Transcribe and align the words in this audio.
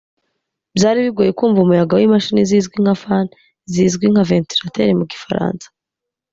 byari 0.75 0.99
bigoye 1.05 1.31
kumva 1.37 1.59
umuyaga 1.61 1.93
w’imashini 1.95 2.41
zizwi 2.49 2.75
nka 2.83 2.95
‘fan’ 3.01 3.25
[zizwi 3.73 4.05
nka 4.13 4.23
ventilateur 4.29 4.89
mu 4.99 5.05
Gifaransa] 5.11 5.67